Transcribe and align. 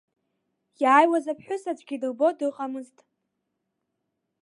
Иааиуаз 0.81 1.25
аԥҳәыс 1.31 1.63
аӡәгьы 1.71 1.97
дылбо 2.01 2.27
дыҟамызт. 2.37 2.97